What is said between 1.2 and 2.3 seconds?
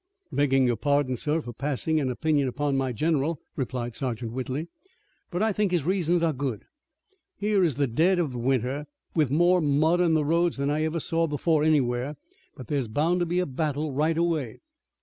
for passin' an